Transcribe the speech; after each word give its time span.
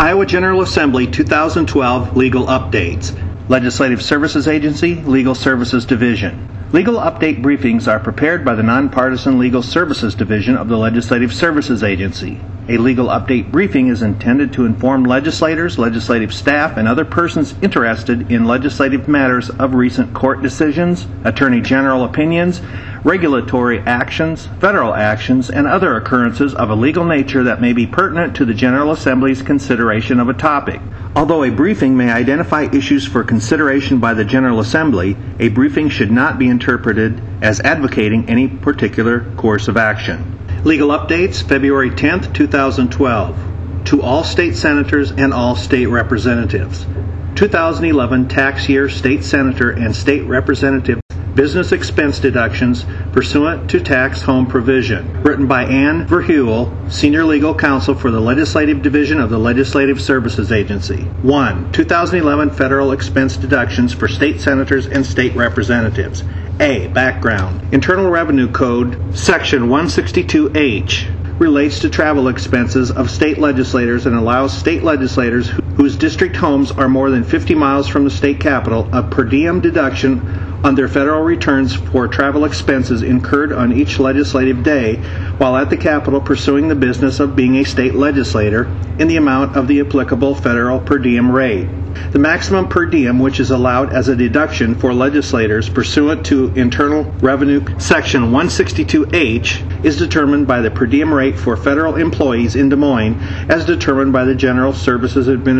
Iowa 0.00 0.24
General 0.24 0.62
Assembly 0.62 1.06
2012 1.06 2.16
Legal 2.16 2.46
Updates. 2.46 3.14
Legislative 3.50 4.02
Services 4.02 4.48
Agency, 4.48 4.94
Legal 4.94 5.34
Services 5.34 5.84
Division. 5.84 6.48
Legal 6.72 6.94
update 6.94 7.42
briefings 7.42 7.86
are 7.86 8.00
prepared 8.00 8.42
by 8.42 8.54
the 8.54 8.62
Nonpartisan 8.62 9.38
Legal 9.38 9.62
Services 9.62 10.14
Division 10.14 10.56
of 10.56 10.68
the 10.68 10.78
Legislative 10.78 11.34
Services 11.34 11.82
Agency. 11.82 12.40
A 12.70 12.78
legal 12.78 13.08
update 13.08 13.50
briefing 13.50 13.88
is 13.88 14.00
intended 14.00 14.52
to 14.52 14.64
inform 14.64 15.02
legislators, 15.02 15.76
legislative 15.76 16.32
staff, 16.32 16.76
and 16.76 16.86
other 16.86 17.04
persons 17.04 17.52
interested 17.60 18.30
in 18.30 18.44
legislative 18.44 19.08
matters 19.08 19.50
of 19.50 19.74
recent 19.74 20.14
court 20.14 20.40
decisions, 20.40 21.04
attorney 21.24 21.60
general 21.62 22.04
opinions, 22.04 22.60
regulatory 23.02 23.80
actions, 23.80 24.46
federal 24.60 24.94
actions, 24.94 25.50
and 25.50 25.66
other 25.66 25.96
occurrences 25.96 26.54
of 26.54 26.70
a 26.70 26.76
legal 26.76 27.04
nature 27.04 27.42
that 27.42 27.60
may 27.60 27.72
be 27.72 27.88
pertinent 27.88 28.36
to 28.36 28.44
the 28.44 28.54
General 28.54 28.92
Assembly's 28.92 29.42
consideration 29.42 30.20
of 30.20 30.28
a 30.28 30.34
topic. 30.34 30.80
Although 31.16 31.42
a 31.42 31.50
briefing 31.50 31.96
may 31.96 32.12
identify 32.12 32.68
issues 32.72 33.04
for 33.04 33.24
consideration 33.24 33.98
by 33.98 34.14
the 34.14 34.24
General 34.24 34.60
Assembly, 34.60 35.16
a 35.40 35.48
briefing 35.48 35.88
should 35.88 36.12
not 36.12 36.38
be 36.38 36.46
interpreted 36.46 37.20
as 37.42 37.58
advocating 37.62 38.28
any 38.28 38.46
particular 38.46 39.22
course 39.34 39.66
of 39.66 39.76
action. 39.76 40.39
Legal 40.62 40.90
updates, 40.90 41.42
February 41.42 41.90
10th, 41.90 42.34
2012. 42.34 43.84
To 43.86 44.02
all 44.02 44.22
state 44.22 44.54
senators 44.54 45.10
and 45.10 45.32
all 45.32 45.56
state 45.56 45.86
representatives. 45.86 46.86
2011 47.34 48.28
tax 48.28 48.68
year 48.68 48.90
state 48.90 49.24
senator 49.24 49.70
and 49.70 49.96
state 49.96 50.26
representative 50.26 51.00
business 51.40 51.72
expense 51.72 52.18
deductions 52.18 52.84
pursuant 53.12 53.70
to 53.70 53.80
tax 53.80 54.20
home 54.20 54.46
provision. 54.46 55.22
Written 55.22 55.46
by 55.46 55.64
Ann 55.64 56.06
Verheuel, 56.06 56.92
Senior 56.92 57.24
Legal 57.24 57.54
Counsel 57.54 57.94
for 57.94 58.10
the 58.10 58.20
Legislative 58.20 58.82
Division 58.82 59.18
of 59.18 59.30
the 59.30 59.38
Legislative 59.38 60.02
Services 60.02 60.52
Agency. 60.52 61.00
1. 61.22 61.72
2011 61.72 62.50
federal 62.50 62.92
expense 62.92 63.38
deductions 63.38 63.94
for 63.94 64.06
state 64.06 64.38
senators 64.42 64.86
and 64.86 65.06
state 65.06 65.34
representatives. 65.34 66.24
A. 66.60 66.88
Background. 66.88 67.72
Internal 67.72 68.10
Revenue 68.10 68.52
Code, 68.52 69.16
Section 69.16 69.68
162H 69.68 71.38
relates 71.40 71.78
to 71.78 71.88
travel 71.88 72.28
expenses 72.28 72.90
of 72.90 73.10
state 73.10 73.38
legislators 73.38 74.04
and 74.04 74.14
allows 74.14 74.52
state 74.52 74.84
legislators 74.84 75.48
whose 75.76 75.96
district 75.96 76.36
homes 76.36 76.70
are 76.72 76.88
more 76.88 77.10
than 77.10 77.24
50 77.24 77.54
miles 77.54 77.88
from 77.88 78.04
the 78.04 78.10
state 78.10 78.40
capital 78.40 78.88
a 78.92 79.02
per 79.02 79.24
diem 79.24 79.60
deduction 79.60 80.20
on 80.62 80.74
their 80.74 80.88
federal 80.88 81.22
returns 81.22 81.74
for 81.74 82.06
travel 82.06 82.44
expenses 82.44 83.02
incurred 83.02 83.52
on 83.52 83.72
each 83.72 83.98
legislative 83.98 84.62
day 84.62 84.96
while 85.38 85.56
at 85.56 85.70
the 85.70 85.76
Capitol 85.76 86.20
pursuing 86.20 86.68
the 86.68 86.74
business 86.74 87.18
of 87.18 87.34
being 87.34 87.56
a 87.56 87.64
state 87.64 87.94
legislator 87.94 88.64
in 88.98 89.08
the 89.08 89.16
amount 89.16 89.56
of 89.56 89.66
the 89.68 89.80
applicable 89.80 90.34
federal 90.34 90.78
per 90.78 90.98
diem 90.98 91.30
rate. 91.30 91.68
The 92.12 92.18
maximum 92.18 92.68
per 92.68 92.86
diem 92.86 93.18
which 93.18 93.40
is 93.40 93.50
allowed 93.50 93.92
as 93.92 94.08
a 94.08 94.14
deduction 94.14 94.74
for 94.74 94.92
legislators 94.92 95.68
pursuant 95.68 96.24
to 96.26 96.52
Internal 96.54 97.04
Revenue 97.20 97.64
Section 97.78 98.30
162H 98.30 99.84
is 99.84 99.96
determined 99.96 100.46
by 100.46 100.60
the 100.60 100.70
per 100.70 100.86
diem 100.86 101.12
rate 101.12 101.38
for 101.38 101.56
federal 101.56 101.96
employees 101.96 102.54
in 102.54 102.68
Des 102.68 102.76
Moines 102.76 103.20
as 103.48 103.64
determined 103.64 104.12
by 104.12 104.24
the 104.24 104.34
General 104.34 104.72
Services 104.72 105.28
Administration 105.28 105.59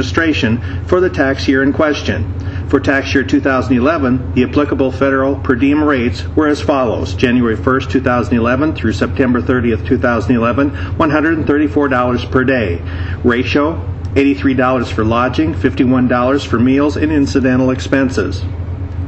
for 0.86 1.00
the 1.00 1.10
tax 1.10 1.48
year 1.48 1.62
in 1.62 1.72
question. 1.72 2.68
For 2.68 2.78
tax 2.78 3.14
year 3.14 3.24
2011, 3.24 4.34
the 4.34 4.44
applicable 4.44 4.92
federal 4.92 5.36
per 5.36 5.56
diem 5.56 5.82
rates 5.82 6.26
were 6.28 6.46
as 6.46 6.60
follows 6.60 7.14
January 7.14 7.56
1st, 7.56 7.90
2011 7.90 8.74
through 8.74 8.92
September 8.92 9.42
30th, 9.42 9.86
2011, 9.86 10.70
$134 10.70 12.30
per 12.30 12.44
day. 12.44 12.80
Ratio 13.24 13.86
$83 14.14 14.86
for 14.90 15.04
lodging, 15.04 15.54
$51 15.54 16.46
for 16.46 16.58
meals 16.58 16.96
and 16.96 17.12
incidental 17.12 17.70
expenses. 17.70 18.44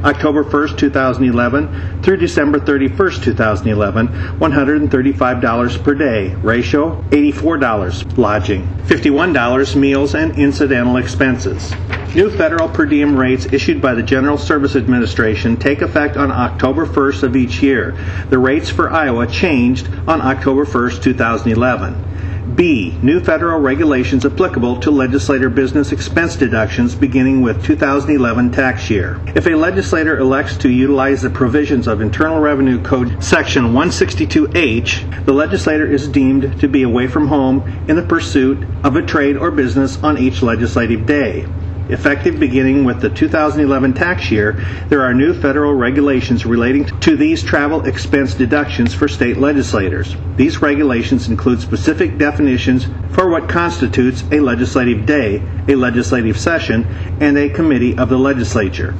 October 0.03 0.43
1st, 0.43 0.77
2011 0.77 2.01
through 2.01 2.17
December 2.17 2.59
31st, 2.59 3.23
2011, 3.23 4.07
$135 4.07 5.83
per 5.83 5.95
day. 5.95 6.35
Ratio 6.35 7.01
$84 7.09 8.17
lodging, 8.17 8.67
$51 8.85 9.75
meals 9.75 10.15
and 10.15 10.37
incidental 10.37 10.97
expenses. 10.97 11.73
New 12.15 12.29
federal 12.29 12.69
per 12.69 12.85
diem 12.85 13.17
rates 13.17 13.47
issued 13.51 13.81
by 13.81 13.95
the 13.95 14.03
General 14.03 14.37
Service 14.37 14.75
Administration 14.75 15.57
take 15.57 15.81
effect 15.81 16.15
on 16.15 16.31
October 16.31 16.85
1st 16.85 17.23
of 17.23 17.35
each 17.35 17.63
year. 17.63 17.97
The 18.29 18.37
rates 18.37 18.69
for 18.69 18.91
Iowa 18.91 19.25
changed 19.25 19.89
on 20.07 20.21
October 20.21 20.65
1st, 20.65 21.01
2011. 21.01 22.13
B. 22.55 22.97
New 23.01 23.21
federal 23.21 23.59
regulations 23.59 24.25
applicable 24.25 24.81
to 24.81 24.91
legislator 24.91 25.49
business 25.49 25.91
expense 25.91 26.35
deductions 26.35 26.93
beginning 26.93 27.41
with 27.41 27.63
2011 27.63 28.51
tax 28.51 28.89
year. 28.89 29.19
If 29.33 29.47
a 29.47 29.55
legislator 29.55 30.17
elects 30.17 30.57
to 30.57 30.69
utilize 30.69 31.21
the 31.21 31.29
provisions 31.29 31.87
of 31.87 32.01
Internal 32.01 32.39
Revenue 32.39 32.81
Code 32.81 33.23
Section 33.23 33.73
162H, 33.73 35.25
the 35.25 35.33
legislator 35.33 35.85
is 35.87 36.07
deemed 36.09 36.59
to 36.59 36.67
be 36.67 36.83
away 36.83 37.07
from 37.07 37.27
home 37.27 37.63
in 37.87 37.95
the 37.95 38.03
pursuit 38.03 38.67
of 38.83 38.97
a 38.97 39.01
trade 39.01 39.37
or 39.37 39.49
business 39.49 40.03
on 40.03 40.17
each 40.17 40.41
legislative 40.41 41.05
day. 41.05 41.45
Effective 41.89 42.39
beginning 42.39 42.85
with 42.85 43.01
the 43.01 43.09
2011 43.09 43.93
tax 43.93 44.31
year, 44.31 44.53
there 44.87 45.03
are 45.03 45.13
new 45.13 45.33
federal 45.33 45.73
regulations 45.73 46.45
relating 46.45 46.85
to 47.01 47.17
these 47.17 47.43
travel 47.43 47.81
expense 47.83 48.33
deductions 48.33 48.93
for 48.93 49.09
state 49.09 49.35
legislators. 49.37 50.15
These 50.37 50.61
regulations 50.61 51.27
include 51.27 51.59
specific 51.59 52.17
definitions 52.17 52.87
for 53.09 53.29
what 53.29 53.49
constitutes 53.49 54.23
a 54.31 54.39
legislative 54.39 55.05
day, 55.05 55.43
a 55.67 55.75
legislative 55.75 56.39
session, 56.39 56.85
and 57.19 57.37
a 57.37 57.49
committee 57.49 57.97
of 57.97 58.07
the 58.07 58.17
legislature. 58.17 58.95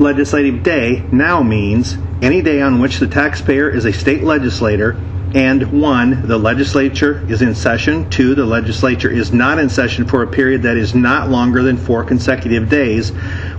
Legislative 0.00 0.64
day 0.64 1.04
now 1.12 1.42
means 1.42 1.98
any 2.20 2.42
day 2.42 2.60
on 2.60 2.80
which 2.80 2.98
the 2.98 3.06
taxpayer 3.06 3.70
is 3.70 3.84
a 3.84 3.92
state 3.92 4.24
legislator 4.24 5.00
and 5.34 5.82
one, 5.82 6.26
the 6.26 6.38
legislature 6.38 7.22
is 7.30 7.42
in 7.42 7.54
session. 7.54 8.08
Two, 8.08 8.34
the 8.34 8.46
legislature 8.46 9.10
is 9.10 9.30
not 9.30 9.58
in 9.58 9.68
session 9.68 10.06
for 10.06 10.22
a 10.22 10.26
period 10.26 10.62
that 10.62 10.78
is 10.78 10.94
not 10.94 11.28
longer 11.28 11.62
than 11.62 11.76
four 11.76 12.02
consecutive 12.02 12.70
days, 12.70 13.12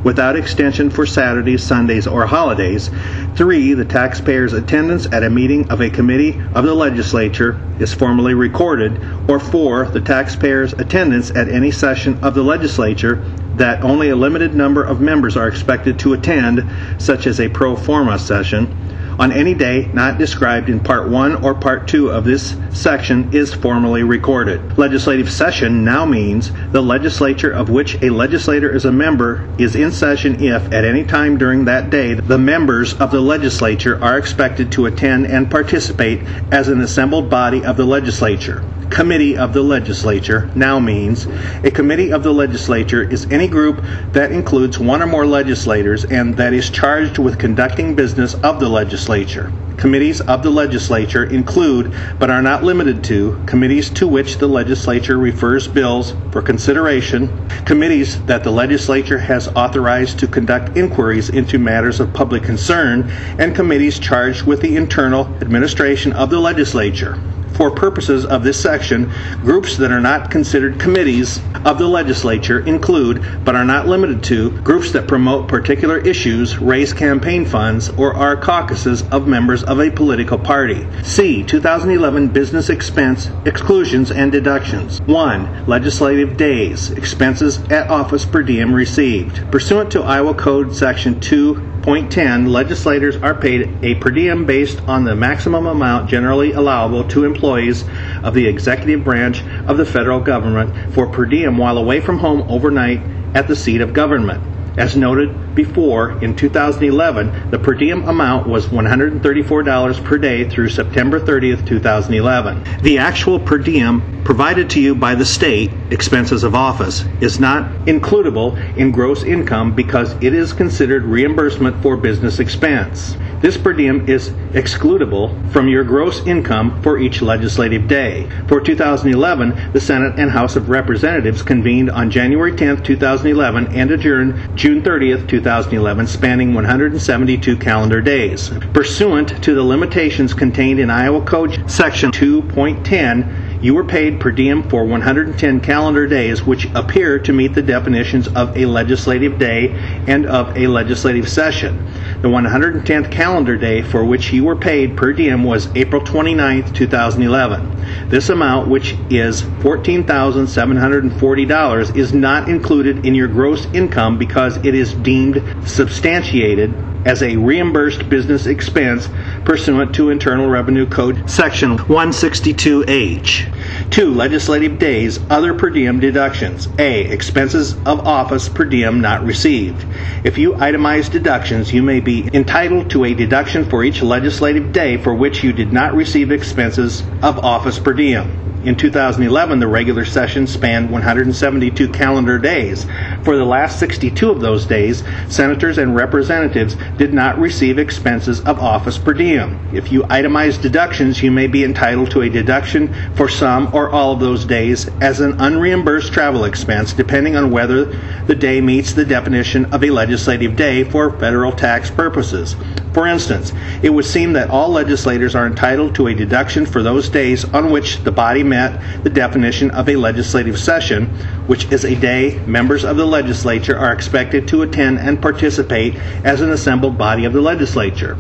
without 0.04 0.36
extension 0.36 0.90
for 0.90 1.06
Saturdays, 1.06 1.64
Sundays, 1.64 2.08
or 2.08 2.26
holidays. 2.26 2.90
Three, 3.36 3.76
the 3.76 3.86
taxpayer's 3.86 4.54
attendance 4.54 5.06
at 5.12 5.24
a 5.24 5.30
meeting 5.30 5.70
of 5.70 5.82
a 5.82 5.92
committee 5.92 6.42
of 6.56 6.66
the 6.66 6.74
legislature 6.74 7.62
is 7.80 7.94
formally 7.94 8.34
recorded. 8.34 9.00
Or 9.30 9.40
four, 9.40 9.86
the 9.86 10.02
taxpayer's 10.02 10.74
attendance 10.74 11.30
at 11.30 11.50
any 11.50 11.70
session 11.70 12.18
of 12.24 12.34
the 12.34 12.44
legislature 12.44 13.24
that 13.58 13.84
only 13.84 14.10
a 14.10 14.16
limited 14.16 14.56
number 14.56 14.84
of 14.84 15.02
members 15.02 15.38
are 15.38 15.48
expected 15.48 16.00
to 16.00 16.14
attend, 16.14 16.68
such 16.98 17.28
as 17.28 17.40
a 17.40 17.50
pro 17.50 17.76
forma 17.76 18.18
session 18.18 18.76
on 19.20 19.34
any 19.34 19.54
day 19.54 19.90
not 19.94 20.18
described 20.18 20.70
in 20.70 20.80
Part 20.80 21.10
1 21.10 21.44
or 21.44 21.54
Part 21.54 21.88
2 21.90 22.10
of 22.10 22.24
this 22.24 22.56
section 22.72 23.30
is 23.34 23.54
formally 23.54 24.02
recorded. 24.02 24.78
Legislative 24.78 25.30
session 25.30 25.84
now 25.84 26.06
means 26.06 26.52
the 26.72 26.82
legislature 26.82 27.52
of 27.52 27.70
which 27.70 28.02
a 28.02 28.10
legislator 28.10 28.74
is 28.74 28.86
a 28.86 28.92
member 28.92 29.46
is 29.58 29.76
in 29.76 29.92
session 29.92 30.42
if, 30.42 30.72
at 30.72 30.86
any 30.86 31.04
time 31.04 31.38
during 31.38 31.66
that 31.66 31.90
day, 31.90 32.14
the 32.14 32.38
members 32.38 32.94
of 32.94 33.12
the 33.12 33.20
legislature 33.20 34.02
are 34.02 34.18
expected 34.18 34.72
to 34.72 34.86
attend 34.86 35.28
and 35.28 35.52
participate 35.52 36.26
as 36.52 36.70
an 36.70 36.80
assembled 36.80 37.30
body 37.30 37.64
of 37.66 37.76
the 37.76 37.86
legislature 37.86 38.64
committee 38.90 39.38
of 39.38 39.54
the 39.54 39.62
legislature 39.62 40.50
now 40.56 40.80
means 40.80 41.28
a 41.64 41.70
committee 41.72 42.12
of 42.12 42.24
the 42.24 42.34
legislature 42.34 43.04
is 43.04 43.28
any 43.30 43.48
group 43.48 43.86
that 44.14 44.32
includes 44.32 44.80
one 44.80 45.02
or 45.02 45.06
more 45.08 45.26
legislators 45.28 46.04
and 46.06 46.36
that 46.38 46.54
is 46.54 46.70
charged 46.70 47.20
with 47.20 47.38
conducting 47.38 47.94
business 47.96 48.34
of 48.36 48.60
the 48.60 48.68
legislature. 48.68 49.52
Committees 49.78 50.20
of 50.22 50.44
the 50.44 50.50
legislature 50.50 51.24
include, 51.24 51.94
but 52.18 52.30
are 52.30 52.42
not 52.42 52.64
limited 52.66 53.02
to, 53.06 53.42
committees 53.46 53.90
to 53.92 54.08
which 54.08 54.38
the 54.40 54.48
legislature 54.48 55.18
refers 55.18 55.70
bills 55.70 56.16
for 56.32 56.42
consideration, 56.42 57.30
committees 57.64 58.22
that 58.24 58.44
the 58.44 58.52
legislature 58.52 59.20
has 59.20 59.48
authorized 59.56 60.20
to 60.20 60.28
conduct 60.28 60.76
inquiries 60.76 61.30
into 61.30 61.58
matters 61.58 62.02
of 62.02 62.12
public 62.12 62.44
concern, 62.44 63.10
and 63.38 63.56
committees 63.56 64.00
charged 64.00 64.46
with 64.46 64.60
the 64.60 64.76
internal 64.76 65.34
administration 65.42 66.12
of 66.12 66.30
the 66.30 66.40
legislature 66.40 67.18
for 67.60 67.70
purposes 67.70 68.26
of 68.26 68.42
this 68.42 68.58
section, 68.58 69.12
groups 69.42 69.76
that 69.76 69.92
are 69.92 70.00
not 70.00 70.32
considered 70.32 70.80
committees 70.80 71.42
of 71.66 71.78
the 71.78 71.86
legislature 71.86 72.62
include, 72.62 73.22
but 73.44 73.54
are 73.54 73.66
not 73.66 73.86
limited 73.86 74.24
to, 74.24 74.50
groups 74.62 74.94
that 74.94 75.10
promote 75.10 75.50
particular 75.50 75.98
issues, 75.98 76.58
raise 76.60 76.94
campaign 76.94 77.44
funds, 77.44 77.90
or 77.90 78.16
are 78.16 78.38
caucuses 78.38 79.02
of 79.10 79.28
members 79.28 79.62
of 79.64 79.82
a 79.82 79.92
political 79.92 80.38
party. 80.38 80.88
C. 81.04 81.44
2011 81.44 82.30
Business 82.30 82.70
Expense 82.70 83.30
Exclusions 83.44 84.10
and 84.10 84.32
Deductions. 84.32 85.02
1. 85.02 85.66
Legislative 85.66 86.38
Days. 86.38 86.92
Expenses 86.92 87.58
at 87.64 87.90
office 87.90 88.24
per 88.24 88.42
diem 88.42 88.74
received. 88.74 89.52
Pursuant 89.52 89.92
to 89.92 90.02
Iowa 90.02 90.34
Code 90.34 90.74
Section 90.74 91.20
2. 91.20 91.79
Point 91.90 92.12
10, 92.12 92.46
legislators 92.46 93.18
are 93.18 93.34
paid 93.34 93.80
a 93.82 93.96
per 93.96 94.12
diem 94.12 94.46
based 94.46 94.80
on 94.88 95.06
the 95.06 95.16
maximum 95.16 95.66
amount 95.66 96.08
generally 96.08 96.54
allowable 96.54 97.04
to 97.06 97.26
employees 97.26 97.84
of 98.22 98.36
the 98.36 98.46
executive 98.46 99.04
branch 99.04 99.44
of 99.66 99.78
the 99.78 99.86
federal 99.86 100.20
government 100.20 100.76
for 100.92 101.08
per 101.08 101.26
diem 101.26 101.58
while 101.58 101.80
away 101.80 102.00
from 102.00 102.20
home 102.20 102.44
overnight 102.48 103.10
at 103.34 103.48
the 103.48 103.56
seat 103.56 103.82
of 103.82 103.92
government. 103.92 104.44
As 104.80 104.96
noted 104.96 105.56
before, 105.56 106.18
in 106.24 106.38
2011, 106.38 107.52
the 107.52 107.60
per 107.60 107.74
diem 107.74 108.08
amount 108.08 108.48
was 108.48 108.68
$134 108.68 110.04
per 110.06 110.18
day 110.18 110.46
through 110.46 110.70
September 110.70 111.20
30th, 111.20 111.66
2011. 111.66 112.64
The 112.82 112.98
actual 112.98 113.40
per 113.40 113.58
diem 113.58 114.22
provided 114.24 114.70
to 114.70 114.80
you 114.80 114.96
by 114.96 115.16
the 115.16 115.26
state, 115.26 115.74
expenses 115.92 116.46
of 116.46 116.56
office, 116.56 117.04
is 117.20 117.42
not 117.42 117.70
includable 117.88 118.58
in 118.78 118.92
gross 118.92 119.22
income 119.24 119.76
because 119.76 120.16
it 120.22 120.34
is 120.34 120.54
considered 120.54 121.04
reimbursement 121.04 121.82
for 121.82 121.98
business 121.98 122.40
expense. 122.40 123.18
This 123.42 123.58
per 123.58 123.72
diem 123.72 124.10
is 124.10 124.30
excludable 124.52 125.50
from 125.52 125.70
your 125.70 125.86
gross 125.86 126.26
income 126.28 126.82
for 126.82 127.00
each 127.00 127.22
legislative 127.22 127.88
day. 127.88 128.28
For 128.48 128.60
2011, 128.60 129.72
the 129.72 129.80
Senate 129.80 130.16
and 130.18 130.32
House 130.32 130.58
of 130.58 130.70
Representatives 130.70 131.42
convened 131.42 131.90
on 131.90 132.12
January 132.12 132.52
10, 132.52 132.84
2011 132.84 133.68
and 133.70 133.92
adjourned 133.92 134.36
June 134.56 134.82
30, 134.82 135.26
2011, 135.26 136.08
spanning 136.08 136.54
172 136.54 137.56
calendar 137.58 138.02
days. 138.02 138.50
Pursuant 138.74 139.42
to 139.42 139.56
the 139.56 139.64
limitations 139.64 140.34
contained 140.34 140.80
in 140.80 140.90
Iowa 140.90 141.22
Code 141.22 141.64
Section 141.70 142.12
2.10, 142.12 143.34
you 143.62 143.74
were 143.74 143.84
paid 143.84 144.20
per 144.20 144.32
diem 144.32 144.64
for 144.64 144.86
110 144.86 145.60
calendar 145.60 146.08
days, 146.08 146.46
which 146.46 146.68
appear 146.74 147.20
to 147.20 147.34
meet 147.34 147.54
the 147.54 147.62
definitions 147.62 148.28
of 148.28 148.58
a 148.58 148.66
legislative 148.66 149.38
day 149.38 149.76
and 150.08 150.26
of 150.26 150.58
a 150.58 150.68
legislative 150.68 151.28
session. 151.28 151.86
The 152.22 152.30
110th 152.30 153.12
calendar 153.12 153.58
day 153.58 153.82
for 153.82 154.06
which 154.06 154.32
you 154.34 154.46
were 154.46 154.56
paid 154.56 154.98
per 154.98 155.14
diem 155.14 155.44
was 155.44 155.70
April 155.76 156.02
29, 156.02 156.74
2011. 156.74 158.10
This 158.10 158.30
amount, 158.30 158.70
which 158.70 158.96
is 159.10 159.44
$14,740, 159.44 161.96
is 161.96 162.14
not 162.14 162.50
included 162.50 163.06
in 163.06 163.16
your 163.16 163.28
gross 163.28 163.66
income 163.74 164.18
because 164.18 164.58
it 164.58 164.76
is 164.76 164.94
deemed 164.94 165.42
substantiated 165.66 166.74
as 167.06 167.24
a 167.24 167.38
reimbursed 167.38 168.10
business 168.10 168.46
expense 168.46 169.08
pursuant 169.46 169.96
to 169.96 170.10
Internal 170.10 170.50
Revenue 170.50 170.86
Code 170.86 171.30
Section 171.30 171.78
162H. 171.78 173.49
2. 173.90 174.14
Legislative 174.14 174.80
days, 174.80 175.20
other 175.30 175.54
per 175.54 175.70
diem 175.70 176.00
deductions. 176.00 176.68
A. 176.78 177.02
Expenses 177.02 177.74
of 177.86 178.00
office 178.08 178.50
per 178.50 178.66
diem 178.66 179.02
not 179.02 179.24
received. 179.26 179.86
If 180.24 180.38
you 180.38 180.54
itemize 180.54 181.12
deductions, 181.12 181.74
you 181.74 181.84
may 181.84 182.00
be 182.00 182.30
entitled 182.34 182.90
to 182.92 183.06
a 183.06 183.14
deduction 183.14 183.66
for 183.66 183.84
each 183.84 184.02
legislative 184.02 184.72
day 184.72 184.98
for 184.98 185.14
which 185.14 185.44
you 185.44 185.54
did 185.54 185.74
not 185.74 185.96
receive 185.96 186.32
expenses 186.32 187.04
of 187.22 187.40
office 187.40 187.80
per 187.80 187.94
diem. 187.94 188.32
In 188.66 188.76
2011, 188.76 189.60
the 189.60 189.68
regular 189.70 190.04
session 190.04 190.46
spanned 190.46 190.92
172 190.92 191.88
calendar 191.90 192.38
days. 192.38 192.86
For 193.24 193.38
the 193.38 193.46
last 193.46 193.80
62 193.80 194.30
of 194.30 194.42
those 194.42 194.66
days, 194.66 195.02
senators 195.30 195.78
and 195.78 195.96
representatives 195.96 196.76
did 196.98 197.14
not 197.14 197.40
receive 197.40 197.80
expenses 197.80 198.42
of 198.42 198.60
office 198.60 198.98
per 198.98 199.14
diem. 199.14 199.58
If 199.72 199.94
you 199.94 200.04
itemize 200.04 200.62
deductions, 200.62 201.24
you 201.24 201.32
may 201.32 201.48
be 201.48 201.64
entitled 201.64 202.12
to 202.12 202.22
a 202.24 202.30
deduction 202.30 202.94
for 203.16 203.30
some 203.30 203.74
or 203.74 203.90
all 203.92 204.12
of 204.12 204.20
those 204.20 204.44
days 204.44 204.90
as 205.00 205.22
an 205.22 205.40
unreimbursed 205.40 206.12
travel 206.12 206.44
expense, 206.44 206.92
depending 206.92 207.38
on 207.38 207.52
whether 207.52 207.86
the 208.26 208.36
day 208.36 208.60
meets 208.60 208.92
the 208.92 209.06
definition 209.06 209.68
of 209.68 209.86
a 209.86 209.90
legislative 209.90 210.58
day 210.58 210.84
for 210.84 211.18
federal 211.18 211.54
tax 211.54 211.90
purposes. 211.90 212.58
For 212.94 213.08
instance, 213.08 213.54
it 213.84 213.92
would 213.92 214.06
seem 214.06 214.34
that 214.34 214.50
all 214.50 214.70
legislators 214.70 215.36
are 215.36 215.46
entitled 215.46 215.96
to 215.96 216.08
a 216.08 216.16
deduction 216.16 216.66
for 216.66 216.82
those 216.82 217.08
days 217.08 217.46
on 217.46 217.72
which 217.72 218.04
the 218.04 218.12
body 218.12 218.44
met 218.50 218.82
the 219.04 219.10
definition 219.10 219.72
of 219.72 219.88
a 219.88 219.96
legislative 219.96 220.58
session, 220.60 221.14
which 221.46 221.72
is 221.72 221.86
a 221.86 221.96
day 221.96 222.42
members 222.46 222.84
of 222.84 222.98
the 222.98 223.06
legislature 223.06 223.78
are 223.78 223.94
expected 223.94 224.48
to 224.50 224.64
attend 224.64 225.00
and 225.00 225.22
participate 225.22 226.00
as 226.24 226.42
an 226.42 226.52
assembled 226.52 226.98
body 226.98 227.26
of 227.26 227.34
the 227.34 227.42
legislature 227.42 228.18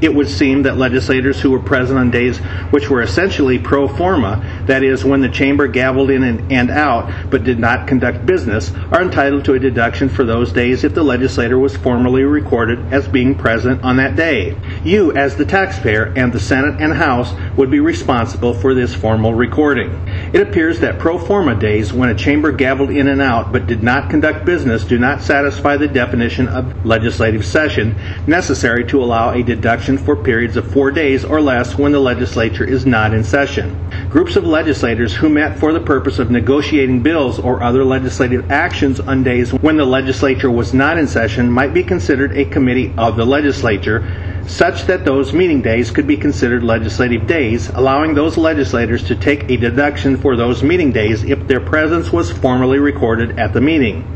it 0.00 0.14
would 0.14 0.28
seem 0.28 0.62
that 0.62 0.78
legislators 0.78 1.40
who 1.40 1.50
were 1.50 1.60
present 1.60 1.98
on 1.98 2.10
days 2.10 2.38
which 2.70 2.88
were 2.88 3.02
essentially 3.02 3.58
pro 3.58 3.88
forma, 3.88 4.44
that 4.66 4.82
is, 4.82 5.04
when 5.04 5.20
the 5.20 5.28
chamber 5.28 5.68
gavelled 5.68 6.14
in 6.14 6.22
and, 6.22 6.52
and, 6.52 6.70
out 6.70 7.10
but 7.30 7.44
did 7.44 7.58
not 7.58 7.86
conduct 7.86 8.24
business, 8.24 8.72
are 8.90 9.02
entitled 9.02 9.44
to 9.44 9.54
a 9.54 9.58
deduction 9.58 10.08
for 10.08 10.24
those 10.24 10.52
days 10.52 10.84
if 10.84 10.94
the 10.94 11.02
legislator 11.02 11.58
was 11.58 11.76
formally 11.76 12.22
recorded 12.22 12.92
as 12.92 13.08
being 13.08 13.34
present 13.34 13.82
on 13.82 13.96
that 13.96 14.16
day. 14.16 14.56
You, 14.84 15.12
as 15.12 15.36
the 15.36 15.44
taxpayer, 15.44 16.12
and 16.16 16.32
the 16.32 16.40
Senate 16.40 16.80
and 16.80 16.94
House 16.94 17.34
would 17.56 17.70
be 17.70 17.80
responsible 17.80 18.54
for 18.54 18.74
this 18.74 18.94
formal 18.94 19.34
recording. 19.34 20.09
It 20.32 20.42
appears 20.42 20.78
that 20.78 21.00
pro 21.00 21.18
forma 21.18 21.56
days, 21.56 21.92
when 21.92 22.08
a 22.08 22.14
chamber 22.14 22.52
gavelled 22.52 22.94
in 22.96 23.08
and 23.08 23.20
out 23.20 23.50
but 23.50 23.66
did 23.66 23.82
not 23.82 24.10
conduct 24.10 24.44
business, 24.44 24.84
do 24.84 24.96
not 24.96 25.22
satisfy 25.22 25.76
the 25.76 25.88
definition 25.88 26.46
of 26.46 26.86
legislative 26.86 27.44
session 27.44 27.96
necessary 28.28 28.84
to 28.86 29.02
allow 29.02 29.32
a 29.32 29.42
deduction 29.42 29.98
for 29.98 30.14
periods 30.14 30.56
of 30.56 30.70
four 30.70 30.92
days 30.92 31.24
or 31.24 31.40
less 31.40 31.76
when 31.76 31.90
the 31.90 31.98
legislature 31.98 32.62
is 32.62 32.86
not 32.86 33.12
in 33.12 33.24
session. 33.24 33.76
Groups 34.08 34.36
of 34.36 34.44
legislators 34.44 35.14
who 35.16 35.28
met 35.28 35.58
for 35.58 35.72
the 35.72 35.80
purpose 35.80 36.20
of 36.20 36.30
negotiating 36.30 37.02
bills 37.02 37.40
or 37.40 37.60
other 37.60 37.84
legislative 37.84 38.52
actions 38.52 39.00
on 39.00 39.24
days 39.24 39.50
when 39.50 39.76
the 39.76 39.84
legislature 39.84 40.50
was 40.50 40.72
not 40.72 40.96
in 40.96 41.08
session 41.08 41.50
might 41.50 41.74
be 41.74 41.82
considered 41.82 42.36
a 42.36 42.44
committee 42.44 42.94
of 42.96 43.16
the 43.16 43.26
legislature 43.26 44.06
such 44.46 44.86
that 44.86 45.04
those 45.04 45.32
meeting 45.34 45.60
days 45.62 45.90
could 45.90 46.06
be 46.06 46.16
considered 46.16 46.62
legislative 46.64 47.26
days, 47.26 47.70
allowing 47.74 48.14
those 48.14 48.36
legislators 48.38 49.04
to 49.04 49.14
take 49.14 49.50
a 49.50 49.56
deduction 49.56 50.16
for 50.16 50.36
those 50.36 50.62
meeting 50.62 50.92
days 50.92 51.22
if 51.24 51.46
their 51.46 51.60
presence 51.60 52.12
was 52.12 52.30
formally 52.30 52.78
recorded 52.78 53.38
at 53.38 53.52
the 53.52 53.60
meeting. 53.60 54.06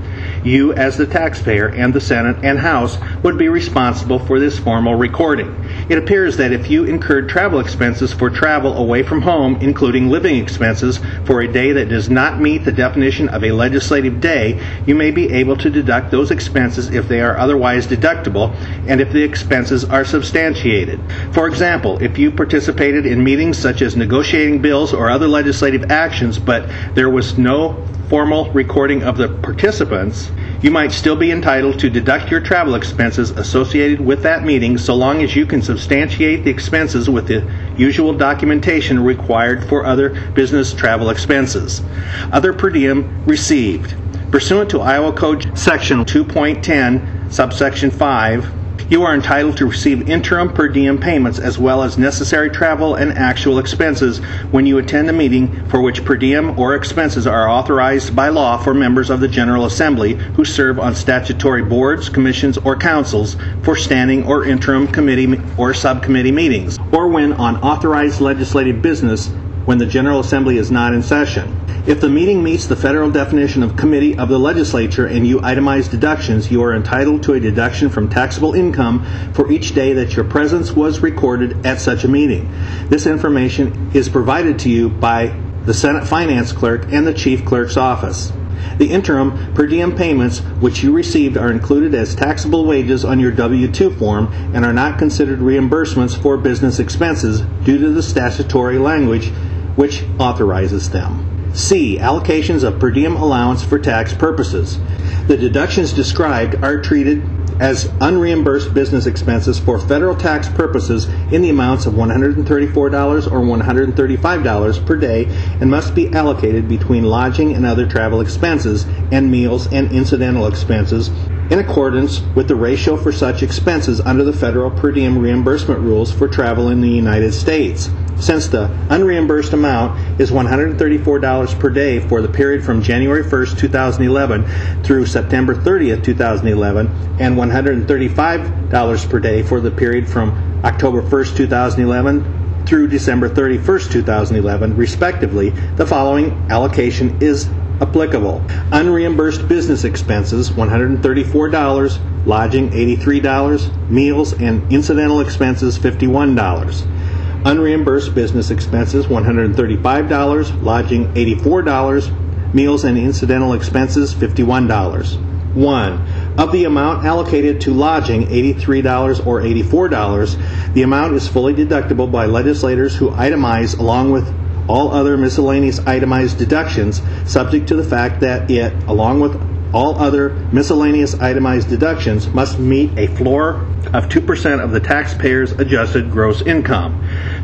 You, 0.44 0.74
as 0.74 0.98
the 0.98 1.06
taxpayer, 1.06 1.68
and 1.68 1.94
the 1.94 2.02
Senate 2.02 2.36
and 2.42 2.58
House 2.58 2.98
would 3.22 3.38
be 3.38 3.48
responsible 3.48 4.18
for 4.18 4.38
this 4.38 4.58
formal 4.58 4.94
recording. 4.94 5.56
It 5.88 5.96
appears 5.96 6.36
that 6.36 6.52
if 6.52 6.68
you 6.68 6.84
incurred 6.84 7.30
travel 7.30 7.60
expenses 7.60 8.12
for 8.12 8.28
travel 8.28 8.76
away 8.76 9.02
from 9.02 9.22
home, 9.22 9.56
including 9.62 10.10
living 10.10 10.36
expenses, 10.36 11.00
for 11.24 11.40
a 11.40 11.50
day 11.50 11.72
that 11.72 11.88
does 11.88 12.10
not 12.10 12.42
meet 12.42 12.66
the 12.66 12.72
definition 12.72 13.30
of 13.30 13.42
a 13.42 13.52
legislative 13.52 14.20
day, 14.20 14.60
you 14.84 14.94
may 14.94 15.10
be 15.10 15.32
able 15.32 15.56
to 15.56 15.70
deduct 15.70 16.10
those 16.10 16.30
expenses 16.30 16.90
if 16.90 17.08
they 17.08 17.22
are 17.22 17.38
otherwise 17.38 17.86
deductible 17.86 18.54
and 18.86 19.00
if 19.00 19.12
the 19.12 19.22
expenses 19.22 19.82
are 19.86 20.04
substantiated. 20.04 21.00
For 21.32 21.48
example, 21.48 21.96
if 22.02 22.18
you 22.18 22.30
participated 22.30 23.06
in 23.06 23.24
meetings 23.24 23.56
such 23.56 23.80
as 23.80 23.96
negotiating 23.96 24.60
bills 24.60 24.92
or 24.92 25.08
other 25.08 25.26
legislative 25.26 25.90
actions, 25.90 26.38
but 26.38 26.70
there 26.94 27.08
was 27.08 27.38
no 27.38 27.82
formal 28.08 28.50
recording 28.52 29.02
of 29.02 29.16
the 29.16 29.28
participants, 29.28 30.30
you 30.60 30.70
might 30.70 30.92
still 30.92 31.16
be 31.16 31.30
entitled 31.30 31.78
to 31.78 31.90
deduct 31.90 32.30
your 32.30 32.40
travel 32.40 32.74
expenses 32.74 33.30
associated 33.30 34.00
with 34.00 34.22
that 34.22 34.44
meeting 34.44 34.76
so 34.78 34.94
long 34.94 35.22
as 35.22 35.34
you 35.34 35.46
can 35.46 35.62
substantiate 35.62 36.44
the 36.44 36.50
expenses 36.50 37.08
with 37.08 37.26
the 37.28 37.48
usual 37.76 38.12
documentation 38.12 39.02
required 39.02 39.64
for 39.64 39.86
other 39.86 40.10
business 40.34 40.72
travel 40.74 41.10
expenses. 41.10 41.82
Other 42.30 42.52
per 42.52 42.70
diem 42.70 43.22
received. 43.26 43.94
Pursuant 44.30 44.70
to 44.70 44.80
Iowa 44.80 45.12
Code 45.12 45.46
Section 45.56 46.04
2.10, 46.04 47.32
subsection 47.32 47.90
5, 47.90 48.52
you 48.90 49.02
are 49.02 49.14
entitled 49.14 49.56
to 49.56 49.66
receive 49.66 50.08
interim 50.08 50.48
per 50.50 50.68
diem 50.68 50.98
payments 50.98 51.38
as 51.38 51.58
well 51.58 51.82
as 51.82 51.96
necessary 51.96 52.50
travel 52.50 52.94
and 52.94 53.12
actual 53.16 53.58
expenses 53.58 54.18
when 54.50 54.66
you 54.66 54.76
attend 54.78 55.08
a 55.08 55.12
meeting 55.12 55.48
for 55.68 55.80
which 55.80 56.04
per 56.04 56.16
diem 56.16 56.58
or 56.58 56.74
expenses 56.74 57.26
are 57.26 57.48
authorized 57.48 58.14
by 58.14 58.28
law 58.28 58.56
for 58.58 58.74
members 58.74 59.08
of 59.10 59.20
the 59.20 59.28
General 59.28 59.64
Assembly 59.64 60.14
who 60.34 60.44
serve 60.44 60.78
on 60.78 60.94
statutory 60.94 61.62
boards, 61.62 62.08
commissions, 62.10 62.58
or 62.58 62.76
councils 62.76 63.36
for 63.62 63.74
standing 63.76 64.22
or 64.24 64.44
interim 64.44 64.86
committee 64.86 65.40
or 65.56 65.72
subcommittee 65.72 66.32
meetings, 66.32 66.78
or 66.92 67.08
when 67.08 67.32
on 67.34 67.56
authorized 67.58 68.20
legislative 68.20 68.82
business 68.82 69.32
when 69.64 69.78
the 69.78 69.86
General 69.86 70.20
Assembly 70.20 70.58
is 70.58 70.70
not 70.70 70.92
in 70.92 71.02
session. 71.02 71.60
If 71.86 72.00
the 72.00 72.08
meeting 72.08 72.42
meets 72.42 72.66
the 72.66 72.76
federal 72.76 73.10
definition 73.10 73.62
of 73.62 73.76
committee 73.76 74.16
of 74.16 74.28
the 74.28 74.38
legislature 74.38 75.06
and 75.06 75.26
you 75.26 75.40
itemize 75.40 75.90
deductions, 75.90 76.50
you 76.50 76.62
are 76.62 76.74
entitled 76.74 77.22
to 77.24 77.34
a 77.34 77.40
deduction 77.40 77.90
from 77.90 78.08
taxable 78.08 78.54
income 78.54 79.04
for 79.32 79.50
each 79.50 79.74
day 79.74 79.92
that 79.94 80.16
your 80.16 80.24
presence 80.24 80.72
was 80.72 81.00
recorded 81.00 81.66
at 81.66 81.80
such 81.80 82.04
a 82.04 82.08
meeting. 82.08 82.50
This 82.88 83.06
information 83.06 83.90
is 83.92 84.08
provided 84.08 84.58
to 84.60 84.70
you 84.70 84.88
by 84.88 85.38
the 85.64 85.74
Senate 85.74 86.06
Finance 86.06 86.52
Clerk 86.52 86.90
and 86.92 87.06
the 87.06 87.14
Chief 87.14 87.44
Clerk's 87.44 87.76
Office. 87.76 88.32
The 88.78 88.90
interim 88.90 89.54
per 89.54 89.66
diem 89.66 89.94
payments 89.94 90.40
which 90.60 90.82
you 90.82 90.92
received 90.92 91.36
are 91.36 91.50
included 91.50 91.94
as 91.94 92.14
taxable 92.14 92.64
wages 92.64 93.04
on 93.04 93.20
your 93.20 93.30
W 93.32 93.70
2 93.70 93.90
form 93.90 94.32
and 94.54 94.64
are 94.64 94.72
not 94.72 94.98
considered 94.98 95.40
reimbursements 95.40 96.16
for 96.16 96.36
business 96.36 96.78
expenses 96.78 97.42
due 97.64 97.78
to 97.78 97.90
the 97.90 98.02
statutory 98.02 98.78
language 98.78 99.32
which 99.76 100.04
authorizes 100.18 100.90
them. 100.90 101.30
C. 101.54 101.98
Allocations 101.98 102.64
of 102.64 102.80
per 102.80 102.90
diem 102.90 103.14
allowance 103.16 103.62
for 103.62 103.78
tax 103.78 104.12
purposes. 104.12 104.80
The 105.28 105.36
deductions 105.36 105.92
described 105.92 106.56
are 106.64 106.80
treated 106.80 107.22
as 107.60 107.86
unreimbursed 108.00 108.74
business 108.74 109.06
expenses 109.06 109.58
for 109.58 109.78
federal 109.78 110.16
tax 110.16 110.48
purposes 110.48 111.06
in 111.30 111.42
the 111.42 111.50
amounts 111.50 111.86
of 111.86 111.94
$134 111.94 112.76
or 112.76 113.40
$135 113.40 114.86
per 114.86 114.96
day 114.96 115.26
and 115.60 115.70
must 115.70 115.94
be 115.94 116.12
allocated 116.12 116.68
between 116.68 117.04
lodging 117.04 117.54
and 117.54 117.64
other 117.64 117.86
travel 117.86 118.20
expenses 118.20 118.86
and 119.12 119.30
meals 119.30 119.68
and 119.68 119.92
incidental 119.92 120.46
expenses 120.46 121.10
in 121.50 121.58
accordance 121.58 122.22
with 122.34 122.48
the 122.48 122.56
ratio 122.56 122.96
for 122.96 123.12
such 123.12 123.42
expenses 123.42 124.00
under 124.00 124.24
the 124.24 124.32
federal 124.32 124.70
per 124.70 124.90
diem 124.90 125.18
reimbursement 125.18 125.80
rules 125.80 126.10
for 126.10 126.26
travel 126.26 126.68
in 126.68 126.80
the 126.80 126.88
United 126.88 127.32
States. 127.32 127.90
Since 128.18 128.48
the 128.48 128.68
unreimbursed 128.88 129.52
amount 129.52 130.20
is 130.20 130.30
$134 130.30 131.58
per 131.58 131.70
day 131.70 132.00
for 132.00 132.22
the 132.22 132.28
period 132.28 132.64
from 132.64 132.82
January 132.82 133.24
1st, 133.24 133.58
2011 133.58 134.82
through 134.82 135.06
September 135.06 135.54
30th, 135.54 136.04
2011, 136.04 137.16
and 137.18 137.36
$135 137.36 139.10
per 139.10 139.20
day 139.20 139.42
for 139.42 139.60
the 139.60 139.70
period 139.70 140.08
from 140.08 140.60
October 140.64 141.02
1st, 141.02 141.36
2011 141.36 142.64
through 142.66 142.88
December 142.88 143.28
31st, 143.28 143.92
2011, 143.92 144.76
respectively, 144.76 145.50
the 145.76 145.84
following 145.84 146.30
allocation 146.50 147.20
is 147.20 147.50
applicable. 147.80 148.40
Unreimbursed 148.72 149.46
business 149.48 149.84
expenses 149.84 150.50
$134, 150.50 152.26
lodging 152.26 152.70
$83, 152.70 153.90
meals 153.90 154.32
and 154.34 154.72
incidental 154.72 155.20
expenses 155.20 155.78
$51. 155.78 157.03
Unreimbursed 157.44 158.14
business 158.14 158.50
expenses 158.50 159.04
$135, 159.06 160.62
lodging 160.62 161.12
$84, 161.12 162.54
meals 162.54 162.84
and 162.84 162.96
incidental 162.96 163.52
expenses 163.52 164.14
$51. 164.14 165.54
1. 165.54 165.92
Of 166.38 166.52
the 166.52 166.64
amount 166.64 167.04
allocated 167.04 167.60
to 167.60 167.74
lodging, 167.74 168.26
$83 168.26 169.26
or 169.26 169.42
$84, 169.42 170.72
the 170.72 170.82
amount 170.82 171.14
is 171.14 171.28
fully 171.28 171.52
deductible 171.52 172.10
by 172.10 172.24
legislators 172.26 172.96
who 172.96 173.10
itemize 173.10 173.78
along 173.78 174.10
with 174.10 174.32
all 174.66 174.92
other 174.92 175.18
miscellaneous 175.18 175.78
itemized 175.80 176.38
deductions, 176.38 177.02
subject 177.26 177.68
to 177.68 177.76
the 177.76 177.84
fact 177.84 178.20
that 178.20 178.50
it, 178.50 178.72
along 178.88 179.20
with 179.20 179.38
all 179.74 179.98
other 179.98 180.30
miscellaneous 180.50 181.14
itemized 181.20 181.68
deductions, 181.68 182.26
must 182.28 182.58
meet 182.58 182.96
a 182.96 183.06
floor 183.08 183.68
of 183.94 184.08
2% 184.08 184.62
of 184.62 184.72
the 184.72 184.80
taxpayer's 184.80 185.52
adjusted 185.52 186.10
gross 186.10 186.42
income. 186.42 187.00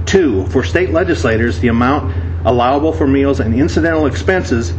2. 0.06 0.46
For 0.46 0.64
state 0.64 0.90
legislators, 0.90 1.60
the 1.60 1.68
amount 1.68 2.12
allowable 2.44 2.92
for 2.92 3.06
meals 3.06 3.38
and 3.38 3.54
incidental 3.54 4.06
expenses 4.06 4.74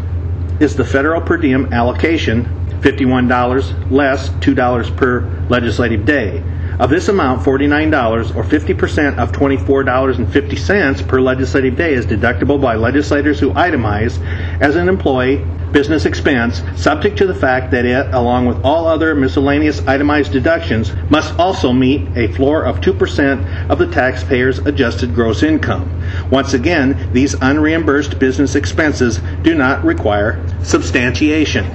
is 0.60 0.76
the 0.76 0.84
federal 0.84 1.22
per 1.22 1.38
diem 1.38 1.74
allocation, 1.74 2.46
$51 2.82 3.90
less 3.90 4.30
$2 4.30 4.98
per 4.98 5.22
legislative 5.48 6.06
day. 6.06 6.44
Of 6.78 6.90
this 6.90 7.08
amount, 7.08 7.44
$49 7.44 8.36
or 8.36 8.44
50% 8.44 9.18
of 9.18 9.32
$24.50 9.32 11.08
per 11.08 11.22
legislative 11.22 11.78
day 11.78 11.94
is 11.94 12.06
deductible 12.06 12.60
by 12.60 12.76
legislators 12.76 13.40
who 13.40 13.52
itemize 13.52 14.20
as 14.60 14.76
an 14.76 14.90
employee 14.90 15.46
business 15.72 16.06
expense, 16.06 16.64
subject 16.76 17.18
to 17.18 17.28
the 17.28 17.34
fact 17.34 17.72
that 17.72 17.86
it, 17.86 18.08
along 18.12 18.46
with 18.46 18.64
all 18.64 18.88
other 18.88 19.16
miscellaneous 19.16 19.86
itemized 19.88 20.32
deductions, 20.32 20.94
must 21.10 21.38
also 21.40 21.72
meet 21.72 22.16
a 22.16 22.28
floor 22.28 22.64
of 22.64 22.82
2% 22.82 23.70
of 23.70 23.80
the 23.80 23.88
taxpayer's 23.88 24.60
adjusted 24.60 25.14
gross 25.14 25.44
income. 25.44 25.92
Once 26.30 26.54
again, 26.54 27.10
these 27.14 27.36
unreimbursed 27.36 28.20
business 28.20 28.56
expenses 28.56 29.22
do 29.44 29.56
not 29.56 29.84
require 29.84 30.46
substantiation. 30.64 31.66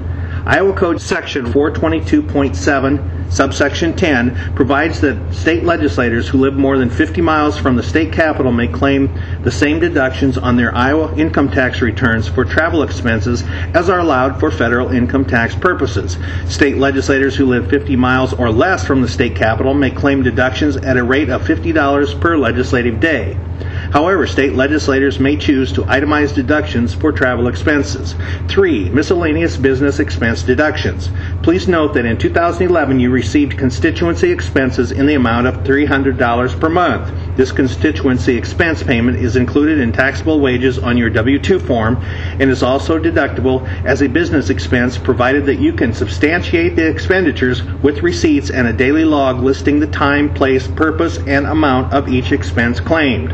Iowa 0.49 0.73
Code 0.73 0.99
Section 0.99 1.45
422.7, 1.45 3.31
subsection 3.31 3.95
10, 3.95 4.35
provides 4.55 4.99
that 5.01 5.31
state 5.31 5.63
legislators 5.63 6.27
who 6.27 6.39
live 6.39 6.55
more 6.55 6.79
than 6.79 6.89
50 6.89 7.21
miles 7.21 7.55
from 7.55 7.75
the 7.75 7.83
state 7.83 8.11
capital 8.11 8.51
may 8.51 8.67
claim 8.67 9.13
the 9.43 9.51
same 9.51 9.79
deductions 9.79 10.39
on 10.39 10.57
their 10.57 10.75
Iowa 10.75 11.13
income 11.13 11.51
tax 11.51 11.83
returns 11.83 12.27
for 12.27 12.45
travel 12.45 12.81
expenses 12.81 13.43
as 13.75 13.91
are 13.91 13.99
allowed 13.99 14.39
for 14.39 14.49
federal 14.49 14.89
income 14.89 15.23
tax 15.23 15.55
purposes. 15.55 16.17
State 16.47 16.77
legislators 16.77 17.35
who 17.35 17.45
live 17.45 17.69
50 17.69 17.95
miles 17.95 18.33
or 18.33 18.51
less 18.51 18.83
from 18.83 19.03
the 19.03 19.07
state 19.07 19.35
capital 19.35 19.75
may 19.75 19.91
claim 19.91 20.23
deductions 20.23 20.77
at 20.77 20.97
a 20.97 21.03
rate 21.03 21.29
of 21.29 21.43
$50 21.43 22.19
per 22.19 22.37
legislative 22.37 22.99
day. 22.99 23.37
However, 23.91 24.27
state 24.27 24.53
legislators 24.53 25.19
may 25.19 25.35
choose 25.35 25.71
to 25.73 25.83
itemize 25.83 26.33
deductions 26.33 26.93
for 26.93 27.11
travel 27.11 27.47
expenses. 27.47 28.15
3. 28.47 28.89
Miscellaneous 28.89 29.57
business 29.57 29.99
expense 29.99 30.43
deductions. 30.43 31.09
Please 31.41 31.67
note 31.67 31.95
that 31.95 32.05
in 32.05 32.17
2011 32.17 32.99
you 32.99 33.09
received 33.09 33.57
constituency 33.57 34.31
expenses 34.31 34.91
in 34.91 35.07
the 35.07 35.15
amount 35.15 35.47
of 35.47 35.63
$300 35.63 36.59
per 36.59 36.69
month. 36.69 37.11
This 37.35 37.51
constituency 37.51 38.37
expense 38.37 38.83
payment 38.83 39.17
is 39.17 39.35
included 39.35 39.79
in 39.79 39.91
taxable 39.91 40.39
wages 40.39 40.77
on 40.77 40.95
your 40.95 41.09
W 41.09 41.39
2 41.39 41.57
form 41.57 41.97
and 42.39 42.51
is 42.51 42.61
also 42.61 42.99
deductible 42.99 43.67
as 43.85 44.03
a 44.03 44.07
business 44.07 44.51
expense 44.51 44.99
provided 44.99 45.47
that 45.47 45.59
you 45.59 45.73
can 45.73 45.93
substantiate 45.93 46.75
the 46.75 46.87
expenditures 46.87 47.63
with 47.81 48.03
receipts 48.03 48.51
and 48.51 48.67
a 48.67 48.73
daily 48.73 49.05
log 49.05 49.41
listing 49.41 49.79
the 49.79 49.87
time, 49.87 50.31
place, 50.31 50.67
purpose, 50.67 51.17
and 51.25 51.47
amount 51.47 51.91
of 51.91 52.07
each 52.07 52.31
expense 52.31 52.79
claimed. 52.79 53.33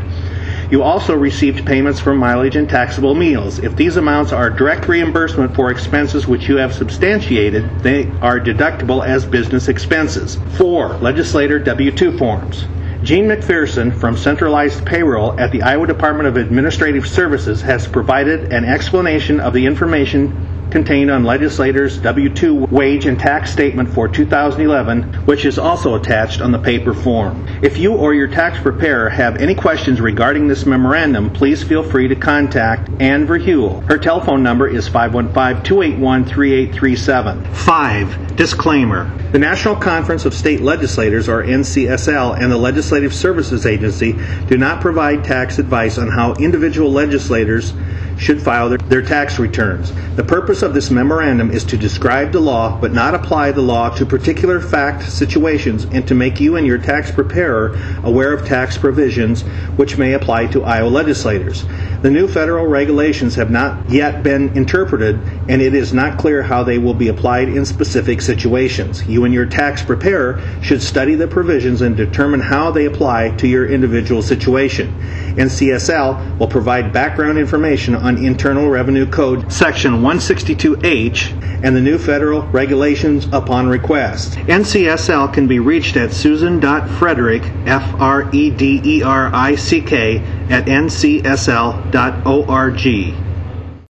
You 0.68 0.82
also 0.82 1.14
received 1.14 1.64
payments 1.64 2.00
for 2.00 2.14
mileage 2.14 2.56
and 2.56 2.68
taxable 2.68 3.14
meals. 3.14 3.60
If 3.60 3.76
these 3.76 3.96
amounts 3.96 4.32
are 4.32 4.50
direct 4.50 4.88
reimbursement 4.88 5.54
for 5.54 5.70
expenses 5.70 6.26
which 6.26 6.48
you 6.48 6.56
have 6.56 6.74
substantiated, 6.74 7.80
they 7.80 8.06
are 8.20 8.40
deductible 8.40 9.06
as 9.06 9.24
business 9.24 9.68
expenses. 9.68 10.38
4. 10.56 10.96
Legislator 10.96 11.60
W 11.60 11.90
2 11.92 12.18
forms. 12.18 12.66
Gene 13.02 13.26
McPherson 13.26 13.94
from 13.94 14.16
Centralized 14.16 14.84
Payroll 14.84 15.38
at 15.38 15.52
the 15.52 15.62
Iowa 15.62 15.86
Department 15.86 16.28
of 16.28 16.36
Administrative 16.36 17.06
Services 17.06 17.62
has 17.62 17.86
provided 17.86 18.52
an 18.52 18.64
explanation 18.64 19.38
of 19.38 19.52
the 19.52 19.66
information 19.66 20.55
contained 20.76 21.10
on 21.10 21.24
legislators' 21.24 21.96
W-2 22.02 22.70
wage 22.70 23.06
and 23.06 23.18
tax 23.18 23.50
statement 23.50 23.88
for 23.88 24.06
2011, 24.06 25.04
which 25.24 25.46
is 25.46 25.58
also 25.58 25.94
attached 25.94 26.42
on 26.42 26.52
the 26.52 26.58
paper 26.58 26.92
form. 26.92 27.48
If 27.62 27.78
you 27.78 27.94
or 27.94 28.12
your 28.12 28.28
tax 28.28 28.60
preparer 28.60 29.08
have 29.08 29.38
any 29.38 29.54
questions 29.54 30.02
regarding 30.02 30.48
this 30.48 30.66
memorandum, 30.66 31.30
please 31.30 31.62
feel 31.62 31.82
free 31.82 32.08
to 32.08 32.14
contact 32.14 32.90
Ann 33.00 33.26
Verhule. 33.26 33.88
Her 33.88 33.96
telephone 33.96 34.42
number 34.42 34.68
is 34.68 34.86
515-281-3837. 34.90 37.56
5. 37.56 38.36
Disclaimer. 38.36 39.10
The 39.32 39.38
National 39.38 39.76
Conference 39.76 40.26
of 40.26 40.34
State 40.34 40.60
Legislators, 40.60 41.26
or 41.26 41.42
NCSL, 41.42 42.38
and 42.38 42.52
the 42.52 42.58
Legislative 42.58 43.14
Services 43.14 43.64
Agency 43.64 44.14
do 44.46 44.58
not 44.58 44.82
provide 44.82 45.24
tax 45.24 45.58
advice 45.58 45.96
on 45.96 46.08
how 46.08 46.34
individual 46.34 46.92
legislators 46.92 47.72
should 48.18 48.40
file 48.40 48.68
their, 48.68 48.78
their, 48.78 49.02
tax 49.02 49.38
returns. 49.38 49.92
The 50.16 50.24
purpose 50.24 50.62
of 50.62 50.74
this 50.74 50.90
memorandum 50.90 51.50
is 51.50 51.64
to 51.64 51.76
describe 51.76 52.32
the 52.32 52.40
law 52.40 52.78
but 52.80 52.92
not 52.92 53.14
apply 53.14 53.52
the 53.52 53.62
law 53.62 53.90
to 53.90 54.06
particular 54.06 54.60
fact 54.60 55.10
situations 55.10 55.84
and 55.84 56.06
to 56.08 56.14
make 56.14 56.40
you 56.40 56.56
and 56.56 56.66
your 56.66 56.78
tax 56.78 57.10
preparer 57.10 57.76
aware 58.02 58.32
of 58.32 58.46
tax 58.46 58.78
provisions 58.78 59.42
which 59.76 59.98
may 59.98 60.12
apply 60.12 60.46
to 60.46 60.64
Iowa 60.64 60.88
legislators. 60.88 61.64
The 62.02 62.10
new 62.10 62.28
federal 62.28 62.66
regulations 62.66 63.36
have 63.36 63.50
not 63.50 63.90
yet 63.90 64.22
been 64.22 64.50
interpreted 64.50 65.18
and 65.48 65.62
it 65.62 65.74
is 65.74 65.92
not 65.92 66.18
clear 66.18 66.42
how 66.42 66.62
they 66.62 66.78
will 66.78 66.94
be 66.94 67.08
applied 67.08 67.48
in 67.48 67.64
specific 67.64 68.20
situations. 68.20 69.06
You 69.08 69.24
and 69.24 69.32
your 69.32 69.46
tax 69.46 69.82
preparer 69.82 70.40
should 70.60 70.82
study 70.82 71.14
the 71.14 71.26
provisions 71.26 71.80
and 71.80 71.96
determine 71.96 72.40
how 72.40 72.70
they 72.70 72.84
apply 72.84 73.30
to 73.36 73.48
your 73.48 73.66
individual 73.66 74.22
situation. 74.22 74.94
NCSL 75.36 76.38
will 76.38 76.48
provide 76.48 76.92
background 76.92 77.38
information 77.38 77.94
on 77.94 78.24
Internal 78.24 78.68
Revenue 78.68 79.06
Code 79.06 79.50
Section 79.50 80.02
162H 80.02 81.62
and 81.62 81.74
the 81.74 81.80
new 81.80 81.98
federal 81.98 82.42
regulations 82.48 83.26
upon 83.32 83.66
request. 83.66 84.34
NCSL 84.34 85.32
can 85.32 85.46
be 85.46 85.58
reached 85.58 85.96
at 85.96 86.12
susan.frederick, 86.12 87.42
F 87.66 87.94
R 87.98 88.30
E 88.32 88.50
D 88.50 88.80
E 88.84 89.02
R 89.02 89.30
I 89.34 89.54
C 89.54 89.80
K, 89.80 90.22
at 90.48 90.66
ncsl.org. 90.66 91.26